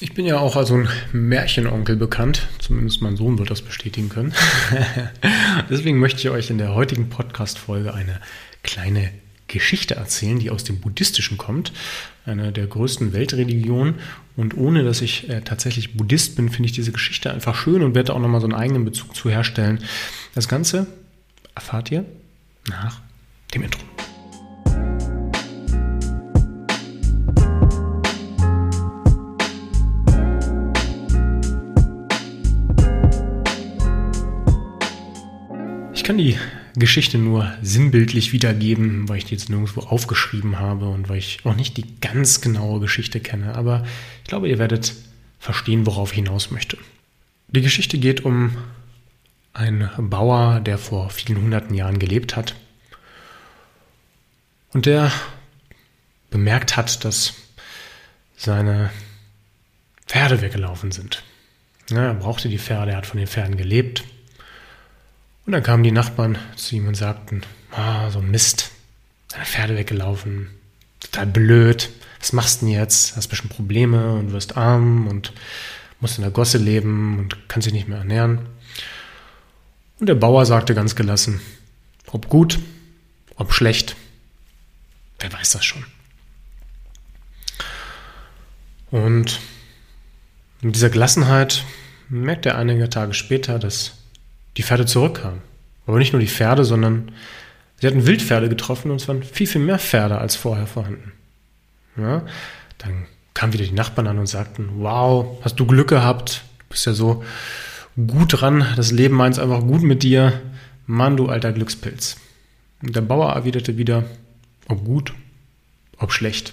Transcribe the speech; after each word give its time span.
Ich 0.00 0.14
bin 0.14 0.26
ja 0.26 0.38
auch 0.38 0.54
als 0.54 0.70
ein 0.70 0.88
Märchenonkel 1.12 1.96
bekannt. 1.96 2.46
Zumindest 2.60 3.02
mein 3.02 3.16
Sohn 3.16 3.38
wird 3.38 3.50
das 3.50 3.62
bestätigen 3.62 4.08
können. 4.08 4.32
Deswegen 5.70 5.98
möchte 5.98 6.20
ich 6.20 6.30
euch 6.30 6.50
in 6.50 6.58
der 6.58 6.74
heutigen 6.74 7.08
Podcast-Folge 7.08 7.92
eine 7.94 8.20
kleine 8.62 9.10
Geschichte 9.48 9.96
erzählen, 9.96 10.38
die 10.38 10.50
aus 10.50 10.62
dem 10.62 10.78
Buddhistischen 10.78 11.36
kommt, 11.36 11.72
einer 12.26 12.52
der 12.52 12.66
größten 12.68 13.12
Weltreligionen. 13.12 13.96
Und 14.36 14.56
ohne 14.56 14.84
dass 14.84 15.00
ich 15.00 15.28
äh, 15.28 15.40
tatsächlich 15.40 15.96
Buddhist 15.96 16.36
bin, 16.36 16.48
finde 16.48 16.66
ich 16.66 16.72
diese 16.72 16.92
Geschichte 16.92 17.32
einfach 17.32 17.56
schön 17.56 17.82
und 17.82 17.96
werde 17.96 18.14
auch 18.14 18.20
nochmal 18.20 18.40
so 18.40 18.46
einen 18.46 18.54
eigenen 18.54 18.84
Bezug 18.84 19.16
zu 19.16 19.30
herstellen. 19.30 19.82
Das 20.34 20.46
Ganze 20.46 20.86
erfahrt 21.56 21.90
ihr 21.90 22.04
nach 22.68 23.00
dem 23.52 23.64
Intro. 23.64 23.80
Kann 36.04 36.18
die 36.18 36.36
Geschichte 36.76 37.18
nur 37.18 37.52
sinnbildlich 37.62 38.32
wiedergeben, 38.32 39.08
weil 39.08 39.18
ich 39.18 39.24
die 39.24 39.34
jetzt 39.34 39.48
nirgendwo 39.48 39.80
aufgeschrieben 39.80 40.58
habe 40.58 40.88
und 40.88 41.08
weil 41.08 41.18
ich 41.18 41.40
auch 41.44 41.54
nicht 41.54 41.76
die 41.76 41.98
ganz 42.00 42.40
genaue 42.40 42.80
Geschichte 42.80 43.20
kenne. 43.20 43.54
Aber 43.54 43.84
ich 44.22 44.28
glaube, 44.28 44.48
ihr 44.48 44.58
werdet 44.58 44.94
verstehen, 45.38 45.86
worauf 45.86 46.12
ich 46.12 46.16
hinaus 46.16 46.50
möchte. 46.50 46.78
Die 47.48 47.62
Geschichte 47.62 47.98
geht 47.98 48.24
um 48.24 48.56
einen 49.54 49.90
Bauer, 49.98 50.60
der 50.60 50.78
vor 50.78 51.10
vielen 51.10 51.42
hunderten 51.42 51.74
Jahren 51.74 51.98
gelebt 51.98 52.36
hat 52.36 52.54
und 54.72 54.86
der 54.86 55.10
bemerkt 56.30 56.76
hat, 56.76 57.04
dass 57.04 57.34
seine 58.36 58.90
Pferde 60.06 60.42
weggelaufen 60.42 60.92
sind. 60.92 61.22
Ja, 61.90 62.04
er 62.04 62.14
brauchte 62.14 62.48
die 62.48 62.58
Pferde, 62.58 62.92
er 62.92 62.98
hat 62.98 63.06
von 63.06 63.18
den 63.18 63.26
Pferden 63.26 63.56
gelebt 63.56 64.04
und 65.48 65.52
dann 65.52 65.62
kamen 65.62 65.82
die 65.82 65.92
Nachbarn 65.92 66.36
zu 66.56 66.76
ihm 66.76 66.88
und 66.88 66.94
sagten, 66.94 67.40
ah, 67.70 68.10
so 68.10 68.18
ein 68.18 68.30
Mist, 68.30 68.70
deine 69.30 69.46
Pferde 69.46 69.78
weggelaufen, 69.78 70.50
total 71.00 71.24
blöd, 71.24 71.88
was 72.20 72.34
machst 72.34 72.60
du 72.60 72.66
denn 72.66 72.74
jetzt? 72.74 73.16
Hast 73.16 73.28
bestimmt 73.28 73.54
Probleme 73.54 74.12
und 74.12 74.32
wirst 74.32 74.58
arm 74.58 75.06
und 75.06 75.32
musst 76.00 76.18
in 76.18 76.22
der 76.22 76.32
Gosse 76.32 76.58
leben 76.58 77.18
und 77.18 77.48
kannst 77.48 77.64
dich 77.64 77.72
nicht 77.72 77.88
mehr 77.88 77.96
ernähren. 77.96 78.40
Und 79.98 80.10
der 80.10 80.16
Bauer 80.16 80.44
sagte 80.44 80.74
ganz 80.74 80.96
gelassen, 80.96 81.40
ob 82.08 82.28
gut, 82.28 82.58
ob 83.36 83.54
schlecht, 83.54 83.96
wer 85.18 85.32
weiß 85.32 85.52
das 85.52 85.64
schon. 85.64 85.86
Und 88.90 89.40
mit 90.60 90.74
dieser 90.74 90.90
Gelassenheit 90.90 91.64
merkt 92.10 92.44
er 92.44 92.58
einige 92.58 92.90
Tage 92.90 93.14
später, 93.14 93.58
dass 93.58 93.97
die 94.56 94.62
Pferde 94.62 94.86
zurückkamen. 94.86 95.40
Aber 95.86 95.98
nicht 95.98 96.12
nur 96.12 96.20
die 96.20 96.28
Pferde, 96.28 96.64
sondern 96.64 97.12
sie 97.80 97.86
hatten 97.86 98.06
Wildpferde 98.06 98.48
getroffen 98.48 98.90
und 98.90 99.00
es 99.00 99.08
waren 99.08 99.22
viel, 99.22 99.46
viel 99.46 99.60
mehr 99.60 99.78
Pferde 99.78 100.18
als 100.18 100.36
vorher 100.36 100.66
vorhanden. 100.66 101.12
Ja, 101.96 102.24
dann 102.78 103.06
kamen 103.34 103.52
wieder 103.52 103.64
die 103.64 103.72
Nachbarn 103.72 104.06
an 104.06 104.18
und 104.18 104.26
sagten, 104.26 104.68
wow, 104.78 105.38
hast 105.42 105.58
du 105.60 105.66
Glück 105.66 105.88
gehabt, 105.88 106.42
du 106.58 106.64
bist 106.70 106.86
ja 106.86 106.92
so 106.92 107.24
gut 108.06 108.40
dran, 108.40 108.66
das 108.76 108.92
Leben 108.92 109.16
meint 109.16 109.38
einfach 109.38 109.60
gut 109.60 109.82
mit 109.82 110.02
dir, 110.02 110.40
Mann, 110.86 111.16
du 111.16 111.28
alter 111.28 111.52
Glückspilz. 111.52 112.16
Und 112.82 112.94
der 112.94 113.00
Bauer 113.00 113.32
erwiderte 113.32 113.76
wieder, 113.76 114.04
ob 114.68 114.84
gut, 114.84 115.12
ob 115.98 116.12
schlecht, 116.12 116.52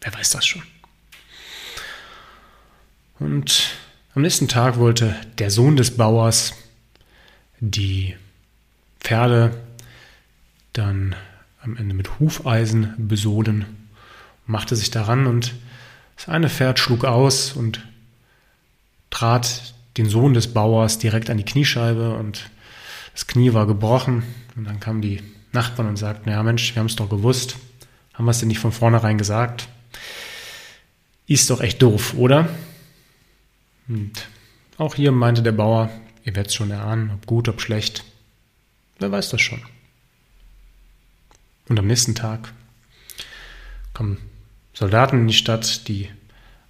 wer 0.00 0.14
weiß 0.14 0.30
das 0.30 0.46
schon. 0.46 0.62
Und 3.18 3.70
am 4.14 4.22
nächsten 4.22 4.48
Tag 4.48 4.78
wollte 4.78 5.16
der 5.38 5.50
Sohn 5.50 5.76
des 5.76 5.96
Bauers 5.96 6.54
die 7.60 8.16
Pferde 9.00 9.56
dann 10.72 11.14
am 11.60 11.76
Ende 11.76 11.94
mit 11.94 12.18
Hufeisen 12.18 12.94
besohlen, 12.98 13.66
machte 14.46 14.76
sich 14.76 14.90
daran 14.90 15.26
und 15.26 15.54
das 16.16 16.28
eine 16.28 16.48
Pferd 16.48 16.78
schlug 16.78 17.04
aus 17.04 17.52
und 17.52 17.86
trat 19.10 19.74
den 19.96 20.08
Sohn 20.08 20.34
des 20.34 20.52
Bauers 20.52 20.98
direkt 20.98 21.30
an 21.30 21.36
die 21.36 21.44
Kniescheibe 21.44 22.14
und 22.14 22.50
das 23.12 23.26
Knie 23.26 23.52
war 23.52 23.66
gebrochen. 23.66 24.22
Und 24.56 24.64
dann 24.64 24.80
kamen 24.80 25.02
die 25.02 25.22
Nachbarn 25.52 25.88
und 25.88 25.96
sagten, 25.96 26.30
ja 26.30 26.42
Mensch, 26.42 26.74
wir 26.74 26.80
haben 26.80 26.86
es 26.86 26.96
doch 26.96 27.08
gewusst, 27.08 27.56
haben 28.14 28.24
wir 28.24 28.30
es 28.30 28.38
denn 28.38 28.48
nicht 28.48 28.60
von 28.60 28.72
vornherein 28.72 29.18
gesagt? 29.18 29.68
Ist 31.26 31.50
doch 31.50 31.60
echt 31.60 31.82
doof, 31.82 32.14
oder? 32.16 32.48
Und 33.88 34.12
auch 34.76 34.94
hier 34.94 35.12
meinte 35.12 35.42
der 35.42 35.52
Bauer, 35.52 35.90
Ihr 36.28 36.36
werdet 36.36 36.50
es 36.50 36.56
schon 36.56 36.70
erahnen, 36.70 37.10
ob 37.14 37.24
gut, 37.24 37.48
ob 37.48 37.62
schlecht. 37.62 38.04
Wer 38.98 39.10
weiß 39.10 39.30
das 39.30 39.40
schon. 39.40 39.62
Und 41.70 41.78
am 41.78 41.86
nächsten 41.86 42.14
Tag 42.14 42.52
kommen 43.94 44.18
Soldaten 44.74 45.20
in 45.20 45.28
die 45.28 45.32
Stadt, 45.32 45.88
die 45.88 46.10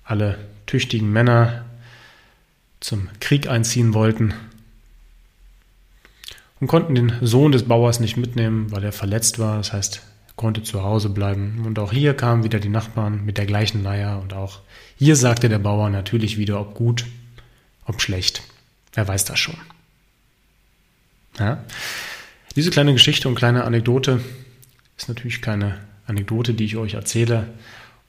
alle 0.05 0.39
tüchtigen 0.67 1.13
Männer 1.13 1.65
zum 2.79 3.09
Krieg 3.19 3.49
einziehen 3.49 3.95
wollten 3.95 4.33
und 6.61 6.69
konnten 6.69 6.95
den 6.95 7.13
Sohn 7.21 7.51
des 7.51 7.65
Bauers 7.65 7.99
nicht 7.99 8.17
mitnehmen, 8.17 8.71
weil 8.71 8.85
er 8.85 8.93
verletzt 8.93 9.41
war. 9.41 9.57
Das 9.57 9.73
heißt, 9.73 10.03
er 10.29 10.35
konnte 10.37 10.63
zu 10.63 10.85
Hause 10.85 11.09
bleiben. 11.09 11.65
Und 11.67 11.81
auch 11.81 11.91
hier 11.91 12.15
kamen 12.15 12.45
wieder 12.45 12.61
die 12.61 12.69
Nachbarn 12.69 13.25
mit 13.25 13.39
der 13.39 13.47
gleichen 13.47 13.83
Leier 13.83 14.21
und 14.23 14.35
auch 14.35 14.61
hier 14.97 15.17
sagte 15.17 15.49
der 15.49 15.59
Bauer 15.59 15.91
natürlich 15.91 16.39
wieder, 16.39 16.61
ob 16.61 16.75
gut, 16.75 17.07
ob 17.87 18.01
schlecht. 18.01 18.45
Wer 18.99 19.07
weiß 19.07 19.27
das 19.27 19.39
schon? 19.39 19.55
Ja? 21.39 21.63
Diese 22.57 22.71
kleine 22.71 22.93
Geschichte 22.95 23.29
und 23.29 23.37
kleine 23.37 23.63
Anekdote 23.63 24.21
ist 24.97 25.09
natürlich 25.09 25.41
keine 25.41 25.79
Anekdote, 26.09 26.53
die 26.53 26.65
ich 26.65 26.77
euch 26.77 26.95
erzähle, 26.95 27.47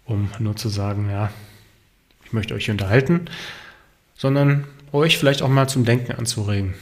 um 0.06 0.32
nur 0.40 0.56
zu 0.56 0.68
sagen, 0.68 1.08
ja, 1.12 1.30
ich 2.26 2.34
möchte 2.34 2.56
euch 2.56 2.66
hier 2.66 2.72
unterhalten, 2.72 3.26
sondern 4.18 4.64
euch 4.92 5.20
vielleicht 5.20 5.44
auch 5.44 5.50
mal 5.50 5.70
zum 5.70 5.86
Denken 5.86 6.14
anzuregen. 6.14 6.74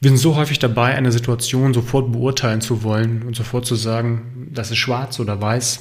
Wir 0.00 0.08
sind 0.08 0.16
so 0.16 0.34
häufig 0.34 0.58
dabei, 0.58 0.94
eine 0.94 1.12
Situation 1.12 1.74
sofort 1.74 2.12
beurteilen 2.12 2.62
zu 2.62 2.82
wollen 2.82 3.24
und 3.24 3.36
sofort 3.36 3.66
zu 3.66 3.74
sagen, 3.74 4.48
das 4.54 4.70
ist 4.70 4.78
schwarz 4.78 5.20
oder 5.20 5.38
weiß, 5.38 5.80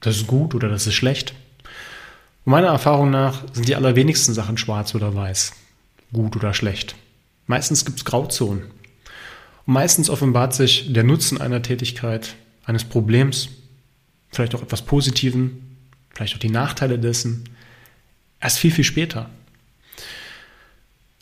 das 0.00 0.16
ist 0.16 0.26
gut 0.26 0.54
oder 0.54 0.68
das 0.68 0.86
ist 0.86 0.96
schlecht. 0.96 1.32
Und 2.44 2.50
meiner 2.50 2.68
Erfahrung 2.68 3.08
nach 3.08 3.42
sind 3.54 3.68
die 3.68 3.74
allerwenigsten 3.74 4.34
Sachen 4.34 4.58
schwarz 4.58 4.94
oder 4.94 5.14
weiß 5.14 5.54
gut 6.12 6.36
oder 6.36 6.54
schlecht. 6.54 6.96
Meistens 7.46 7.84
gibt 7.84 7.98
es 7.98 8.04
Grauzonen. 8.04 8.62
Und 9.66 9.74
meistens 9.74 10.10
offenbart 10.10 10.54
sich 10.54 10.92
der 10.92 11.04
Nutzen 11.04 11.40
einer 11.40 11.62
Tätigkeit, 11.62 12.34
eines 12.64 12.84
Problems, 12.84 13.48
vielleicht 14.30 14.54
auch 14.54 14.62
etwas 14.62 14.82
Positiven, 14.82 15.76
vielleicht 16.14 16.34
auch 16.34 16.40
die 16.40 16.50
Nachteile 16.50 16.98
dessen, 16.98 17.48
erst 18.40 18.58
viel, 18.58 18.70
viel 18.70 18.84
später. 18.84 19.30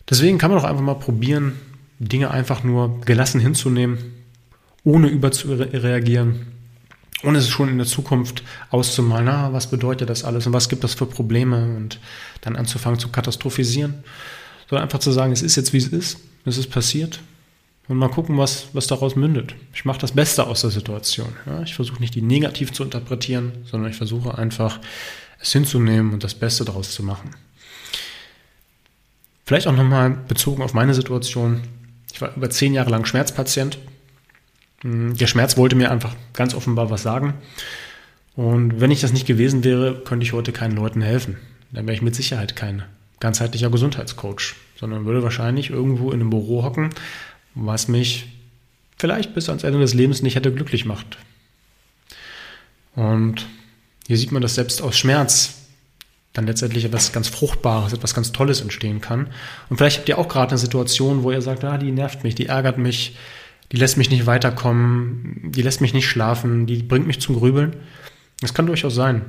Deswegen 0.08 0.38
kann 0.38 0.50
man 0.50 0.60
auch 0.60 0.64
einfach 0.64 0.82
mal 0.82 0.94
probieren, 0.94 1.58
Dinge 1.98 2.30
einfach 2.30 2.62
nur 2.64 3.00
gelassen 3.02 3.40
hinzunehmen, 3.40 3.98
ohne 4.84 5.08
überzureagieren, 5.08 6.46
ohne 7.24 7.38
es 7.38 7.48
schon 7.48 7.68
in 7.68 7.78
der 7.78 7.86
Zukunft 7.86 8.42
auszumalen, 8.70 9.26
na, 9.26 9.52
was 9.52 9.68
bedeutet 9.68 10.08
das 10.08 10.24
alles 10.24 10.46
und 10.46 10.52
was 10.52 10.68
gibt 10.68 10.84
das 10.84 10.94
für 10.94 11.06
Probleme 11.06 11.76
und 11.76 11.98
dann 12.42 12.56
anzufangen 12.56 13.00
zu 13.00 13.08
katastrophisieren, 13.08 14.04
sondern 14.68 14.84
einfach 14.84 15.00
zu 15.00 15.12
sagen, 15.12 15.32
es 15.32 15.42
ist 15.42 15.56
jetzt 15.56 15.72
wie 15.72 15.78
es 15.78 15.88
ist, 15.88 16.18
es 16.44 16.58
ist 16.58 16.70
passiert 16.70 17.20
und 17.88 17.96
mal 17.96 18.10
gucken, 18.10 18.36
was, 18.36 18.68
was 18.74 18.86
daraus 18.86 19.16
mündet. 19.16 19.54
Ich 19.72 19.84
mache 19.84 19.98
das 19.98 20.12
Beste 20.12 20.46
aus 20.46 20.60
der 20.60 20.70
Situation. 20.70 21.32
Ja? 21.46 21.62
Ich 21.62 21.74
versuche 21.74 22.00
nicht 22.00 22.14
die 22.14 22.22
negativ 22.22 22.72
zu 22.72 22.84
interpretieren, 22.84 23.52
sondern 23.64 23.90
ich 23.90 23.96
versuche 23.96 24.36
einfach 24.36 24.78
es 25.40 25.52
hinzunehmen 25.52 26.12
und 26.12 26.24
das 26.24 26.34
Beste 26.34 26.64
daraus 26.64 26.92
zu 26.92 27.02
machen. 27.02 27.30
Vielleicht 29.46 29.66
auch 29.66 29.76
nochmal 29.76 30.10
bezogen 30.10 30.62
auf 30.62 30.74
meine 30.74 30.92
Situation. 30.92 31.62
Ich 32.12 32.20
war 32.20 32.36
über 32.36 32.50
zehn 32.50 32.74
Jahre 32.74 32.90
lang 32.90 33.06
Schmerzpatient. 33.06 33.78
Hm, 34.82 35.16
der 35.16 35.26
Schmerz 35.26 35.56
wollte 35.56 35.76
mir 35.76 35.90
einfach 35.90 36.14
ganz 36.34 36.54
offenbar 36.54 36.90
was 36.90 37.02
sagen. 37.02 37.34
Und 38.36 38.80
wenn 38.80 38.90
ich 38.90 39.00
das 39.00 39.12
nicht 39.12 39.26
gewesen 39.26 39.64
wäre, 39.64 40.02
könnte 40.04 40.24
ich 40.24 40.32
heute 40.32 40.52
keinen 40.52 40.76
Leuten 40.76 41.00
helfen. 41.00 41.38
Dann 41.72 41.86
wäre 41.86 41.94
ich 41.94 42.02
mit 42.02 42.14
Sicherheit 42.14 42.56
kein 42.56 42.84
ganzheitlicher 43.20 43.70
Gesundheitscoach, 43.70 44.54
sondern 44.78 45.06
würde 45.06 45.22
wahrscheinlich 45.22 45.70
irgendwo 45.70 46.10
in 46.10 46.20
einem 46.20 46.30
Büro 46.30 46.62
hocken, 46.62 46.90
was 47.54 47.88
mich 47.88 48.26
vielleicht 48.96 49.34
bis 49.34 49.48
ans 49.48 49.64
Ende 49.64 49.78
des 49.78 49.94
Lebens 49.94 50.22
nicht 50.22 50.36
hätte 50.36 50.52
glücklich 50.52 50.84
macht. 50.84 51.18
Und 52.94 53.46
hier 54.06 54.16
sieht 54.16 54.32
man, 54.32 54.42
dass 54.42 54.54
selbst 54.54 54.82
aus 54.82 54.98
Schmerz 54.98 55.54
dann 56.32 56.46
letztendlich 56.46 56.84
etwas 56.84 57.12
ganz 57.12 57.28
Fruchtbares, 57.28 57.92
etwas 57.92 58.14
ganz 58.14 58.32
Tolles 58.32 58.60
entstehen 58.60 59.00
kann. 59.00 59.28
Und 59.68 59.76
vielleicht 59.76 59.98
habt 59.98 60.08
ihr 60.08 60.18
auch 60.18 60.28
gerade 60.28 60.50
eine 60.50 60.58
Situation, 60.58 61.22
wo 61.22 61.32
ihr 61.32 61.42
sagt, 61.42 61.64
ah, 61.64 61.78
die 61.78 61.90
nervt 61.90 62.22
mich, 62.22 62.34
die 62.34 62.46
ärgert 62.46 62.78
mich, 62.78 63.16
die 63.72 63.76
lässt 63.76 63.96
mich 63.96 64.10
nicht 64.10 64.26
weiterkommen, 64.26 65.52
die 65.52 65.62
lässt 65.62 65.80
mich 65.80 65.94
nicht 65.94 66.08
schlafen, 66.08 66.66
die 66.66 66.82
bringt 66.82 67.06
mich 67.06 67.20
zum 67.20 67.36
Grübeln. 67.36 67.76
Das 68.40 68.54
kann 68.54 68.66
durchaus 68.66 68.94
sein. 68.94 69.24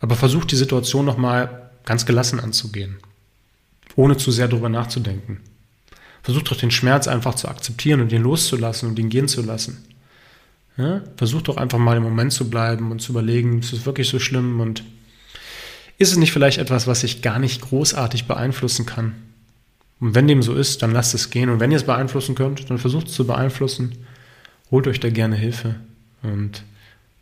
Aber 0.00 0.14
versucht 0.14 0.50
die 0.52 0.56
Situation 0.56 1.04
nochmal 1.04 1.70
ganz 1.84 2.06
gelassen 2.06 2.40
anzugehen, 2.40 2.98
ohne 3.96 4.16
zu 4.16 4.30
sehr 4.30 4.48
darüber 4.48 4.68
nachzudenken. 4.68 5.40
Versuch 6.22 6.42
doch 6.42 6.56
den 6.56 6.70
Schmerz 6.70 7.08
einfach 7.08 7.34
zu 7.34 7.48
akzeptieren 7.48 8.00
und 8.00 8.12
ihn 8.12 8.22
loszulassen 8.22 8.88
und 8.88 8.98
ihn 8.98 9.08
gehen 9.08 9.28
zu 9.28 9.42
lassen. 9.42 9.84
Ja? 10.76 11.02
Versuch 11.16 11.42
doch 11.42 11.56
einfach 11.56 11.78
mal 11.78 11.96
im 11.96 12.02
Moment 12.02 12.32
zu 12.32 12.50
bleiben 12.50 12.90
und 12.90 13.00
zu 13.00 13.12
überlegen, 13.12 13.60
ist 13.60 13.72
es 13.72 13.86
wirklich 13.86 14.08
so 14.08 14.18
schlimm 14.18 14.60
und 14.60 14.84
ist 15.98 16.12
es 16.12 16.18
nicht 16.18 16.32
vielleicht 16.32 16.58
etwas, 16.58 16.86
was 16.86 17.04
ich 17.04 17.22
gar 17.22 17.38
nicht 17.38 17.62
großartig 17.62 18.26
beeinflussen 18.26 18.84
kann? 18.86 19.14
Und 19.98 20.14
wenn 20.14 20.28
dem 20.28 20.42
so 20.42 20.54
ist, 20.54 20.82
dann 20.82 20.92
lasst 20.92 21.14
es 21.14 21.30
gehen. 21.30 21.48
Und 21.48 21.58
wenn 21.58 21.70
ihr 21.70 21.78
es 21.78 21.86
beeinflussen 21.86 22.34
könnt, 22.34 22.68
dann 22.68 22.78
versucht 22.78 23.08
es 23.08 23.14
zu 23.14 23.26
beeinflussen. 23.26 23.92
Holt 24.70 24.86
euch 24.86 25.00
da 25.00 25.08
gerne 25.08 25.36
Hilfe. 25.36 25.76
Und 26.22 26.64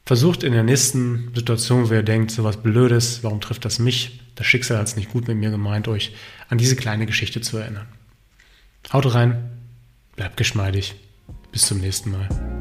versucht 0.05 0.43
in 0.43 0.53
der 0.53 0.65
nächsten 0.65 1.31
Situation, 1.35 1.88
wo 1.88 1.94
ihr 1.94 2.03
denkt, 2.03 2.32
so 2.32 2.43
was 2.43 2.56
Blödes, 2.56 3.23
warum 3.23 3.41
trifft 3.41 3.65
das 3.65 3.79
mich? 3.79 4.21
Das 4.35 4.47
Schicksal 4.47 4.79
hat 4.79 4.87
es 4.87 4.97
nicht 4.97 5.11
gut 5.11 5.29
mit 5.29 5.37
mir 5.37 5.51
gemeint, 5.51 5.89
euch 5.89 6.15
an 6.49 6.59
diese 6.59 6.77
kleine 6.77 7.07
Geschichte 7.07 7.41
zu 7.41 7.57
erinnern. 7.59 7.87
Haut 8.93 9.15
rein, 9.15 9.51
bleibt 10.17 10.37
geschmeidig. 10.37 10.95
Bis 11.53 11.67
zum 11.67 11.79
nächsten 11.79 12.11
Mal. 12.11 12.54